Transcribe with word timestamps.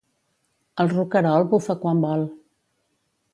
El 0.83 0.89
roquerol 0.93 1.45
bufa 1.51 1.77
quan 1.85 2.03
vol. 2.07 2.25